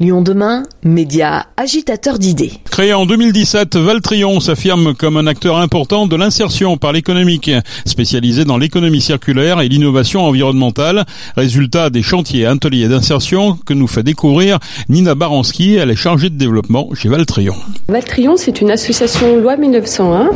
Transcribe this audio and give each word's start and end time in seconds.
Lyon 0.00 0.22
demain, 0.22 0.64
média 0.82 1.46
agitateur 1.56 2.18
d'idées. 2.18 2.50
Créé 2.68 2.92
en 2.94 3.06
2017, 3.06 3.76
Valtrion 3.76 4.40
s'affirme 4.40 4.92
comme 4.92 5.16
un 5.16 5.28
acteur 5.28 5.56
important 5.58 6.08
de 6.08 6.16
l'insertion 6.16 6.76
par 6.76 6.90
l'économique, 6.90 7.52
spécialisé 7.86 8.44
dans 8.44 8.58
l'économie 8.58 9.00
circulaire 9.00 9.60
et 9.60 9.68
l'innovation 9.68 10.22
environnementale, 10.24 11.04
résultat 11.36 11.90
des 11.90 12.02
chantiers 12.02 12.44
ateliers 12.44 12.88
d'insertion 12.88 13.56
que 13.64 13.72
nous 13.72 13.86
fait 13.86 14.02
découvrir 14.02 14.58
Nina 14.88 15.14
Baranski, 15.14 15.76
elle 15.76 15.92
est 15.92 15.94
chargée 15.94 16.28
de 16.28 16.36
développement 16.36 16.92
chez 16.94 17.08
Valtrion. 17.08 17.54
Valtrion, 17.86 18.36
c'est 18.36 18.60
une 18.60 18.72
association 18.72 19.36
loi 19.36 19.56
1901 19.56 20.30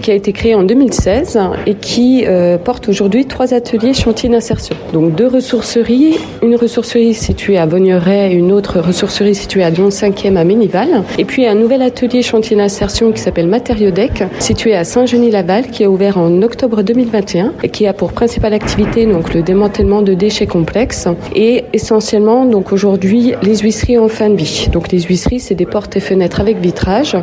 qui 0.00 0.10
a 0.10 0.14
été 0.14 0.32
créée 0.32 0.54
en 0.54 0.62
2016 0.62 1.38
et 1.66 1.74
qui 1.74 2.24
euh, 2.26 2.56
porte 2.56 2.88
aujourd'hui 2.88 3.26
trois 3.26 3.52
ateliers 3.52 3.92
chantiers 3.92 4.30
d'insertion. 4.30 4.74
Donc 4.94 5.14
deux 5.14 5.28
ressourceries, 5.28 6.16
une 6.42 6.56
ressourcerie 6.56 7.12
située 7.12 7.58
à 7.58 7.66
Bonneray 7.66 8.32
et 8.32 8.34
une 8.34 8.52
autre 8.52 8.80
ressourcerie 8.80 9.01
ressourcerie 9.02 9.34
située 9.34 9.64
à 9.64 9.70
Lyon 9.70 9.88
5e 9.88 10.36
à 10.36 10.44
Ménival. 10.44 11.02
Et 11.18 11.24
puis 11.24 11.44
un 11.44 11.56
nouvel 11.56 11.82
atelier 11.82 12.22
chantier 12.22 12.56
d'insertion 12.56 13.10
qui 13.10 13.20
s'appelle 13.20 13.48
Matériodec, 13.48 14.22
situé 14.38 14.76
à 14.76 14.84
Saint-Genis-Laval, 14.84 15.70
qui 15.72 15.82
a 15.82 15.90
ouvert 15.90 16.18
en 16.18 16.40
octobre 16.42 16.82
2021 16.82 17.54
et 17.64 17.68
qui 17.68 17.88
a 17.88 17.94
pour 17.94 18.12
principale 18.12 18.54
activité 18.54 19.06
donc 19.06 19.34
le 19.34 19.42
démantèlement 19.42 20.02
de 20.02 20.14
déchets 20.14 20.46
complexes 20.46 21.08
et 21.34 21.64
essentiellement 21.72 22.46
aujourd'hui 22.70 23.34
les 23.42 23.58
huisseries 23.58 23.98
en 23.98 24.06
fin 24.06 24.30
de 24.30 24.36
vie. 24.36 24.68
Donc 24.70 24.92
les 24.92 25.00
huisseries, 25.00 25.40
c'est 25.40 25.56
des 25.56 25.66
portes 25.66 25.96
et 25.96 26.00
fenêtres 26.00 26.40
avec 26.40 26.58
vitrage. 26.58 27.16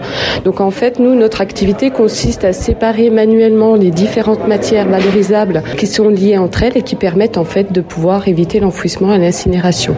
Donc 0.43 0.59
en 0.59 0.71
fait, 0.71 0.99
nous, 0.99 1.15
notre 1.15 1.39
activité 1.39 1.91
consiste 1.91 2.43
à 2.43 2.51
séparer 2.51 3.09
manuellement 3.09 3.75
les 3.75 3.91
différentes 3.91 4.45
matières 4.49 4.87
valorisables 4.87 5.63
qui 5.77 5.87
sont 5.87 6.09
liées 6.09 6.37
entre 6.37 6.63
elles 6.63 6.75
et 6.75 6.81
qui 6.81 6.97
permettent 6.97 7.37
en 7.37 7.45
fait 7.45 7.71
de 7.71 7.79
pouvoir 7.79 8.27
éviter 8.27 8.59
l'enfouissement 8.59 9.13
et 9.13 9.17
l'incinération. 9.17 9.95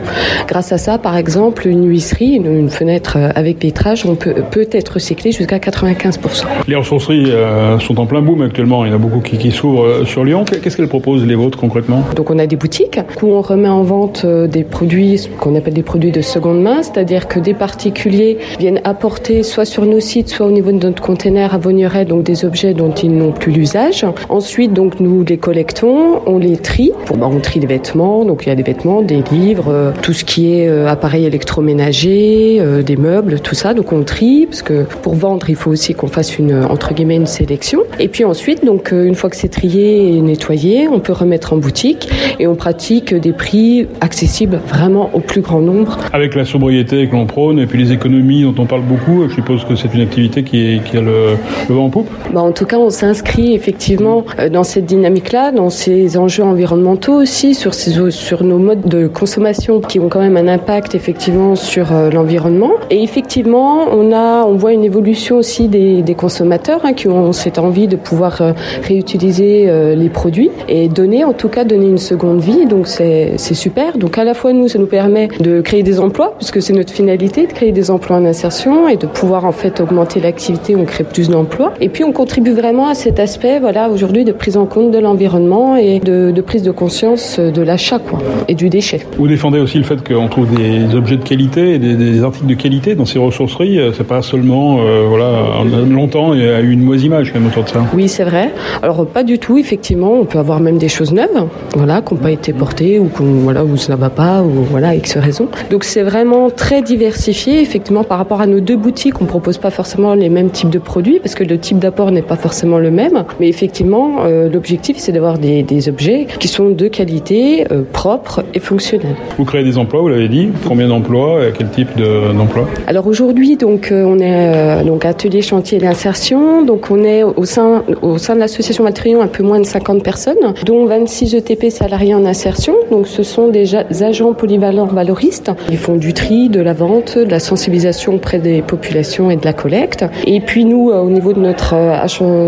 Grâce 0.48 0.72
à 0.72 0.78
ça, 0.78 1.00
par 1.00 1.18
exemple, 1.18 1.71
une 1.72 1.88
huisserie, 1.88 2.34
une, 2.36 2.70
fenêtre 2.70 3.18
euh, 3.18 3.30
avec 3.34 3.62
vitrage, 3.62 4.06
on 4.06 4.16
peut, 4.16 4.36
peut 4.52 4.68
être 4.72 4.90
recyclé 4.90 5.32
jusqu'à 5.32 5.58
95%. 5.58 6.46
Les 6.68 6.76
ressourceries 6.76 7.32
euh, 7.32 7.80
sont 7.80 8.00
en 8.00 8.06
plein 8.06 8.22
boom 8.22 8.42
actuellement. 8.42 8.86
Il 8.86 8.90
y 8.90 8.92
en 8.92 8.96
a 8.96 9.00
beaucoup 9.00 9.22
qui, 9.22 9.38
qui 9.38 9.52
s'ouvrent 9.52 9.86
euh, 9.86 10.06
sur 10.06 10.24
Lyon. 10.24 10.44
Qu'est-ce 10.46 10.76
qu'elles 10.76 10.90
proposent, 10.90 11.26
les 11.26 11.36
vôtres, 11.36 11.58
concrètement? 11.58 12.04
Donc, 12.16 12.30
on 12.30 12.38
a 12.38 12.46
des 12.46 12.58
boutiques 12.58 13.00
où 13.22 13.28
on 13.28 13.42
remet 13.42 13.70
en 13.70 13.84
vente 13.84 14.26
des 14.26 14.64
produits 14.64 15.30
qu'on 15.40 15.56
appelle 15.56 15.74
des 15.74 15.84
produits 15.84 16.12
de 16.12 16.22
seconde 16.22 16.62
main, 16.62 16.84
c'est-à-dire 16.84 17.28
que 17.28 17.40
des 17.40 17.54
particuliers 17.54 18.38
viennent 18.60 18.82
apporter 18.84 19.44
soit 19.44 19.66
sur 19.66 19.86
nos 19.86 20.00
sites, 20.00 20.30
soit 20.30 20.46
au 20.46 20.52
niveau 20.52 20.72
de 20.72 20.86
notre 20.86 21.02
container 21.02 21.54
à 21.54 21.58
Vaugneray, 21.58 22.06
donc 22.06 22.24
des 22.24 22.44
objets 22.44 22.74
dont 22.74 22.92
ils 22.92 23.16
n'ont 23.16 23.32
plus 23.32 23.52
l'usage. 23.52 24.06
Ensuite, 24.30 24.74
donc, 24.74 25.00
nous 25.00 25.24
les 25.24 25.38
collectons, 25.38 26.22
on 26.26 26.38
les 26.38 26.58
trie. 26.58 26.92
Bon, 27.08 27.18
bah, 27.18 27.30
on 27.32 27.40
trie 27.40 27.62
des 27.62 27.68
vêtements, 27.68 28.26
donc 28.26 28.46
il 28.46 28.50
y 28.50 28.52
a 28.52 28.56
des 28.56 28.64
vêtements, 28.64 29.02
des 29.02 29.24
livres, 29.32 29.94
tout 30.02 30.14
ce 30.14 30.26
qui 30.26 30.54
est 30.54 30.68
appareil 30.68 31.26
électronique 31.26 31.61
ménager, 31.62 32.58
euh, 32.60 32.82
des 32.82 32.98
meubles, 32.98 33.40
tout 33.40 33.56
ça. 33.56 33.74
Donc 33.74 33.92
on 33.94 34.04
trie 34.04 34.46
parce 34.48 34.62
que 34.62 34.84
pour 35.02 35.16
vendre, 35.16 35.50
il 35.50 35.56
faut 35.56 35.72
aussi 35.72 35.94
qu'on 35.94 36.08
fasse 36.08 36.38
une 36.38 36.64
entre 36.66 36.94
guillemets 36.94 37.16
une 37.16 37.26
sélection. 37.26 37.82
Et 38.00 38.08
puis 38.08 38.26
ensuite, 38.26 38.66
donc 38.66 38.94
euh, 38.94 39.06
une 39.06 39.16
fois 39.16 39.30
que 39.30 39.36
c'est 39.36 39.50
trié 39.50 40.16
et 40.16 40.22
nettoyé, 40.22 40.88
on 40.88 41.00
peut 41.00 41.14
remettre 41.14 41.54
en 41.54 41.58
boutique 41.58 42.10
et 42.40 42.48
on 42.48 42.56
pratique 42.56 43.14
des 43.14 43.34
prix 43.34 43.88
accessibles 44.02 44.60
vraiment 44.68 45.10
au 45.14 45.20
plus 45.20 45.42
grand 45.42 45.62
nombre. 45.62 45.98
Avec 46.14 46.36
la 46.36 46.46
sobriété 46.46 47.08
que 47.08 47.14
l'on 47.14 47.26
prône 47.26 47.60
et 47.60 47.66
puis 47.66 47.84
les 47.84 47.92
économies 47.92 48.44
dont 48.44 48.56
on 48.58 48.66
parle 48.66 48.84
beaucoup, 48.84 49.28
je 49.28 49.36
suppose 49.36 49.64
que 49.66 49.76
c'est 49.76 49.94
une 49.94 50.02
activité 50.02 50.44
qui, 50.44 50.76
est, 50.76 50.84
qui 50.84 50.98
a 50.98 51.02
le, 51.02 51.36
le 51.70 51.76
vent 51.76 51.86
en 51.86 51.90
poupe. 51.90 52.10
Bah, 52.34 52.42
en 52.42 52.52
tout 52.52 52.66
cas, 52.66 52.78
on 52.78 52.90
s'inscrit 52.90 53.54
effectivement 53.54 54.24
euh, 54.40 54.50
dans 54.50 54.64
cette 54.64 54.86
dynamique-là, 54.86 55.52
dans 55.52 55.70
ces 55.70 56.18
enjeux 56.18 56.44
environnementaux 56.44 57.14
aussi, 57.14 57.56
sur, 57.56 57.74
ces, 57.74 58.12
sur 58.12 58.44
nos 58.44 58.58
modes 58.58 58.88
de 58.88 59.08
consommation 59.08 59.82
qui 59.82 60.00
ont 60.00 60.10
quand 60.10 60.20
même 60.20 60.38
un 60.38 60.48
impact 60.48 60.96
effectivement 60.96 61.51
sur 61.56 61.92
euh, 61.92 62.10
l'environnement. 62.10 62.72
Et 62.90 63.04
effectivement, 63.04 63.86
on 63.92 64.12
a, 64.12 64.46
on 64.46 64.56
voit 64.56 64.74
une 64.74 64.84
évolution 64.84 65.38
aussi 65.38 65.68
des, 65.68 66.04
consommateurs 66.18 66.82
hein, 66.84 66.94
qui 66.94 67.08
ont 67.08 67.32
cette 67.32 67.58
envie 67.58 67.88
de 67.88 67.96
pouvoir 67.96 68.42
euh, 68.42 68.52
réutiliser 68.84 69.70
euh, 69.70 69.96
les 69.96 70.10
produits 70.10 70.52
et 70.68 70.88
donner, 70.88 71.24
en 71.24 71.34
tout 71.34 71.48
cas, 71.48 71.64
donner 71.64 71.88
une 71.88 71.98
seconde 71.98 72.42
vie. 72.42 72.66
Donc 72.66 72.88
c'est 72.88 73.38
super. 73.38 73.98
Donc 73.98 74.18
à 74.18 74.24
la 74.24 74.34
fois 74.34 74.54
nous, 74.54 74.68
ça 74.68 74.80
nous 74.80 74.88
permet 74.88 75.30
de 75.40 75.62
créer 75.62 75.84
des 75.84 76.00
emplois 76.00 76.34
puisque 76.38 76.62
c'est 76.62 76.74
notre 76.74 76.94
finalité 76.94 77.48
de 77.48 77.54
créer 77.54 77.72
des 77.72 77.92
emplois 77.92 78.18
en 78.18 78.26
insertion 78.26 78.88
et 78.88 78.98
de 78.98 79.08
pouvoir 79.08 79.46
en 79.46 79.52
fait 79.52 79.80
augmenter 79.80 80.20
l'activité. 80.20 80.76
On 80.76 80.86
crée 80.86 81.04
plus 81.04 81.30
d'emplois. 81.30 81.74
Et 81.80 81.90
puis 81.90 82.04
on 82.04 82.12
contribue 82.12 82.52
vraiment 82.52 82.88
à 82.88 82.94
cet 82.94 83.20
aspect, 83.20 83.60
voilà, 83.60 83.90
aujourd'hui 83.90 84.26
de 84.26 84.32
prise 84.32 84.58
en 84.58 84.66
compte 84.66 84.92
de 84.92 85.00
l'environnement 85.00 85.76
et 85.76 86.00
de, 86.00 86.42
prise 86.42 86.64
de 86.64 86.72
conscience 86.72 87.40
de 87.40 87.62
l'achat 87.62 88.00
et 88.48 88.56
du 88.56 88.70
déchet. 88.70 89.02
Vous 89.18 89.28
défendez 89.28 89.60
aussi 89.60 89.78
le 89.78 89.84
fait 89.84 90.02
qu'on 90.08 90.28
trouve 90.28 90.48
des 90.54 90.96
objets 90.96 91.18
de 91.18 91.24
qualité 91.24 91.41
et 91.42 91.80
des, 91.80 92.24
articles 92.24 92.46
de 92.46 92.54
qualité 92.54 92.96
dans 92.96 93.06
ces 93.06 93.20
ressourceries. 93.20 93.80
Euh, 93.80 93.92
c'est 93.94 94.06
pas 94.06 94.22
seulement, 94.22 94.80
euh, 94.80 95.06
voilà, 95.08 95.64
longtemps 95.90 96.34
il 96.34 96.42
y 96.42 96.48
a 96.48 96.62
eu 96.62 96.72
une 96.72 96.82
mauvaise 96.82 97.04
image 97.04 97.32
quand 97.32 97.40
même 97.40 97.50
autour 97.50 97.64
de 97.64 97.70
ça. 97.70 97.84
Oui, 97.94 98.08
c'est 98.08 98.24
vrai. 98.24 98.52
Alors 98.84 99.06
pas 99.06 99.24
du 99.24 99.40
tout. 99.40 99.58
Effectivement, 99.58 100.14
on 100.14 100.26
peut 100.26 100.40
avoir 100.40 100.60
même 100.60 100.78
des 100.78 100.88
choses 100.88 101.14
neuves, 101.14 101.48
voilà, 101.76 102.02
qui 102.02 102.14
n'ont 102.14 102.20
pas 102.20 102.32
été 102.32 102.54
portées 102.54 103.00
ou 103.00 103.06
qu'on, 103.06 103.24
voilà, 103.24 103.64
où 103.64 103.78
ça 103.78 103.96
va 103.96 104.10
pas 104.10 104.44
ou 104.44 104.50
voilà, 104.70 104.96
X 104.96 105.18
raison. 105.18 105.48
Donc 105.70 105.84
c'est 105.84 106.04
vraiment 106.04 106.50
très 106.50 106.82
diversifié. 106.82 107.62
Effectivement, 107.62 108.04
par 108.04 108.18
rapport 108.18 108.42
à 108.42 108.48
nos 108.48 108.60
deux 108.60 108.78
boutiques, 108.78 109.22
on 109.22 109.26
propose 109.26 109.58
pas 109.58 109.72
forcément 109.72 110.14
les 110.14 110.30
mêmes 110.30 110.50
types 110.50 110.70
de 110.70 110.80
produits 110.80 111.20
parce 111.20 111.36
que 111.36 111.44
le 111.44 111.58
type 111.58 111.80
d'apport 111.80 112.12
n'est 112.12 112.22
pas 112.22 112.36
forcément 112.36 112.78
le 112.78 112.92
même. 112.92 113.24
Mais 113.40 113.50
effectivement, 113.50 114.24
euh, 114.26 114.50
l'objectif 114.50 114.98
c'est 114.98 115.12
d'avoir 115.12 115.38
des, 115.38 115.64
des, 115.64 115.90
objets 115.90 116.28
qui 116.40 116.48
sont 116.48 116.70
de 116.70 116.88
qualité, 116.88 117.66
propres 117.92 118.44
et 118.54 118.60
fonctionnels. 118.60 119.16
Vous 119.38 119.46
créez 119.46 119.64
des 119.64 119.78
emplois, 119.78 120.02
vous 120.02 120.10
l'avez 120.10 120.28
dit. 120.28 120.50
Combien 120.68 120.88
d'emplois 120.88 121.31
quel 121.58 121.70
type 121.70 121.90
d'emploi 121.98 122.68
Alors 122.88 123.08
aujourd'hui, 123.08 123.58
donc 123.58 123.92
euh, 123.92 124.04
on 124.04 124.20
est 124.20 124.82
euh, 124.82 124.84
donc 124.84 125.06
atelier 125.06 125.42
chantier 125.42 125.80
d'insertion. 125.80 126.64
Donc 126.64 126.90
on 126.92 127.04
est 127.04 127.24
au 127.24 127.46
sein 127.46 127.84
au 128.02 128.18
sein 128.18 128.36
de 128.36 128.40
l'association 128.40 128.84
Matrion 128.84 129.22
un 129.22 129.28
peu 129.28 129.44
moins 129.44 129.60
de 129.60 129.66
50 129.66 130.04
personnes, 130.04 130.54
dont 130.66 130.86
26 130.86 131.36
ETP 131.36 131.70
salariés 131.70 132.14
en 132.14 132.26
insertion. 132.26 132.74
Donc 132.90 133.08
ce 133.08 133.24
sont 133.24 133.48
des 133.48 133.76
agents 134.04 134.34
polyvalents 134.34 134.86
valoristes. 134.86 135.52
Ils 135.70 135.78
font 135.78 135.96
du 135.96 136.14
tri, 136.14 136.50
de 136.50 136.62
la 136.62 136.74
vente, 136.74 137.18
de 137.18 137.30
la 137.30 137.40
sensibilisation 137.40 138.16
auprès 138.16 138.40
des 138.40 138.62
populations 138.62 139.32
et 139.32 139.36
de 139.36 139.46
la 139.46 139.54
collecte. 139.54 140.06
Et 140.26 140.40
puis 140.40 140.66
nous, 140.66 140.90
euh, 140.90 141.02
au 141.02 141.10
niveau 141.10 141.34
de 141.34 141.40
notre 141.40 141.76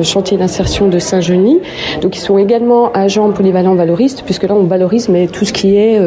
chantier 0.03 0.37
d'insertion 0.37 0.87
de 0.87 0.99
Saint-Genis, 0.99 1.59
donc 2.01 2.17
ils 2.17 2.21
sont 2.21 2.37
également 2.37 2.91
agents 2.91 3.31
polyvalents 3.31 3.75
valoristes, 3.75 4.23
puisque 4.25 4.43
là 4.43 4.55
on 4.55 4.63
valorise 4.63 5.09
mais 5.09 5.27
tout 5.27 5.45
ce 5.45 5.53
qui 5.53 5.75
est 5.75 5.99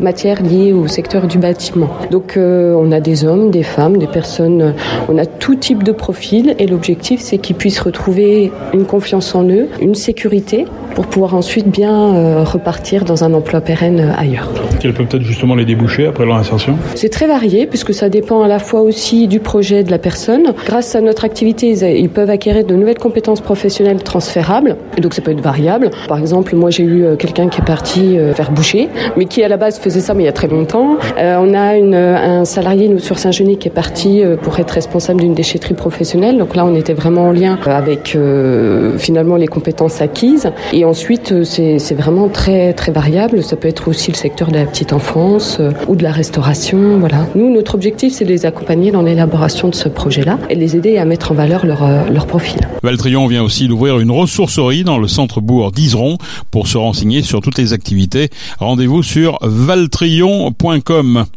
matière 0.00 0.42
liée 0.42 0.72
au 0.72 0.86
secteur 0.86 1.26
du 1.26 1.38
bâtiment. 1.38 1.88
Donc 2.10 2.36
euh, 2.36 2.74
on 2.74 2.92
a 2.92 3.00
des 3.00 3.24
hommes, 3.24 3.50
des 3.50 3.62
femmes, 3.62 3.96
des 3.98 4.06
personnes, 4.06 4.62
euh, 4.62 4.72
on 5.08 5.18
a 5.18 5.26
tout 5.26 5.54
type 5.54 5.82
de 5.82 5.92
profil 5.92 6.54
et 6.58 6.66
l'objectif 6.66 7.20
c'est 7.20 7.38
qu'ils 7.38 7.56
puissent 7.56 7.80
retrouver 7.80 8.52
une 8.72 8.84
confiance 8.84 9.34
en 9.34 9.48
eux, 9.48 9.68
une 9.80 9.94
sécurité 9.94 10.66
pour 10.94 11.06
pouvoir 11.06 11.34
ensuite 11.34 11.68
bien 11.68 12.14
euh, 12.14 12.44
repartir 12.44 13.04
dans 13.04 13.24
un 13.24 13.34
emploi 13.34 13.60
pérenne 13.60 14.14
ailleurs. 14.16 14.48
Quels 14.80 14.94
peuvent 14.94 15.08
être 15.10 15.22
justement 15.22 15.54
les 15.54 15.64
débouchés 15.64 16.06
après 16.06 16.24
leur 16.24 16.36
insertion? 16.36 16.76
C'est 16.94 17.08
très 17.08 17.26
varié 17.26 17.66
puisque 17.66 17.94
ça 17.94 18.08
dépend 18.08 18.42
à 18.42 18.48
la 18.48 18.58
fois 18.58 18.82
aussi 18.82 19.26
du 19.26 19.40
projet 19.40 19.82
de 19.82 19.90
la 19.90 19.98
personne. 19.98 20.54
Grâce 20.66 20.94
à 20.94 21.00
notre 21.00 21.24
activité, 21.24 21.70
ils 21.98 22.10
peuvent 22.10 22.30
acquérir 22.30 22.64
de 22.64 22.74
nouvelles 22.74 22.98
compétences 22.98 23.40
professionnelles 23.40 24.02
transférables. 24.02 24.76
Et 24.96 25.00
donc 25.00 25.14
ça 25.14 25.22
peut 25.22 25.32
être 25.32 25.40
variable. 25.40 25.90
Par 26.08 26.18
exemple, 26.18 26.54
moi 26.54 26.70
j'ai 26.70 26.84
eu 26.84 27.16
quelqu'un 27.18 27.48
qui 27.48 27.60
est 27.60 27.64
parti 27.64 28.16
faire 28.34 28.50
boucher, 28.50 28.88
mais 29.16 29.24
qui 29.24 29.42
à 29.42 29.48
la 29.48 29.56
base 29.56 29.78
faisait 29.78 30.00
ça 30.00 30.14
mais 30.14 30.22
il 30.22 30.26
y 30.26 30.28
a 30.28 30.32
très 30.32 30.48
longtemps. 30.48 30.96
on 31.18 31.54
a 31.54 31.76
une 31.76 31.94
euh, 31.94 32.40
un 32.40 32.44
salarié 32.44 32.88
nous, 32.88 32.98
sur 32.98 33.18
Saint-Genis 33.18 33.56
qui 33.56 33.68
est 33.68 33.70
parti 33.70 34.22
euh, 34.22 34.36
pour 34.36 34.58
être 34.58 34.70
responsable 34.70 35.20
d'une 35.20 35.34
déchetterie 35.34 35.74
professionnelle. 35.74 36.38
Donc 36.38 36.54
là, 36.54 36.64
on 36.64 36.74
était 36.74 36.92
vraiment 36.92 37.28
en 37.28 37.32
lien 37.32 37.58
avec 37.66 38.14
euh, 38.14 38.98
finalement 38.98 39.36
les 39.36 39.46
compétences 39.46 40.00
acquises. 40.00 40.50
Et 40.72 40.83
ensuite, 40.84 41.44
c'est 41.44 41.94
vraiment 41.94 42.28
très 42.28 42.72
très 42.72 42.92
variable. 42.92 43.42
Ça 43.42 43.56
peut 43.56 43.68
être 43.68 43.88
aussi 43.88 44.10
le 44.10 44.16
secteur 44.16 44.48
de 44.48 44.54
la 44.54 44.66
petite 44.66 44.92
enfance 44.92 45.60
ou 45.88 45.96
de 45.96 46.02
la 46.02 46.12
restauration. 46.12 46.98
Voilà. 46.98 47.26
Nous, 47.34 47.50
notre 47.52 47.74
objectif, 47.74 48.12
c'est 48.12 48.24
de 48.24 48.30
les 48.30 48.46
accompagner 48.46 48.90
dans 48.90 49.02
l'élaboration 49.02 49.68
de 49.68 49.74
ce 49.74 49.88
projet-là 49.88 50.38
et 50.50 50.54
les 50.54 50.76
aider 50.76 50.98
à 50.98 51.04
mettre 51.04 51.32
en 51.32 51.34
valeur 51.34 51.66
leur, 51.66 52.10
leur 52.10 52.26
profil. 52.26 52.60
Valtrion 52.82 53.26
vient 53.26 53.42
aussi 53.42 53.68
d'ouvrir 53.68 53.98
une 53.98 54.10
ressourcerie 54.10 54.84
dans 54.84 54.98
le 54.98 55.08
centre-bourg 55.08 55.72
d'Iseron. 55.72 56.18
Pour 56.50 56.68
se 56.68 56.78
renseigner 56.78 57.22
sur 57.22 57.40
toutes 57.40 57.58
les 57.58 57.72
activités, 57.72 58.30
rendez-vous 58.58 59.02
sur 59.02 59.38
valtrion.com. 59.42 61.24